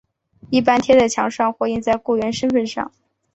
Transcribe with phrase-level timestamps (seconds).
[0.49, 2.91] 一般贴在墙上或印在雇员身份上。